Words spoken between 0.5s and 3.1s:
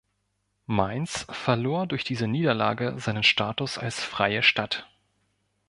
Mainz verlor durch diese Niederlage